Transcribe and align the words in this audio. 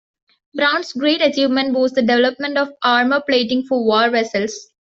Brown's 0.55 0.93
great 0.93 1.21
achievement 1.21 1.75
was 1.75 1.91
the 1.91 2.01
development 2.01 2.57
of 2.57 2.69
armour 2.81 3.21
plating 3.21 3.61
for 3.61 3.85
war 3.85 4.09
vessels. 4.09 4.71